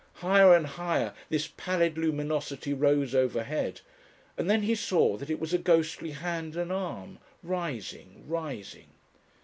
Higher 0.15 0.55
and 0.55 0.65
higher 0.65 1.13
this 1.29 1.47
pallid 1.57 1.95
luminosity 1.95 2.73
rose 2.73 3.13
overhead, 3.13 3.81
and 4.35 4.49
then 4.49 4.63
he 4.63 4.73
saw 4.73 5.15
that 5.15 5.29
it 5.29 5.39
was 5.39 5.53
a 5.53 5.59
ghostly 5.59 6.09
hand 6.09 6.55
and 6.55 6.71
arm, 6.71 7.19
rising, 7.43 8.23
rising. 8.27 8.87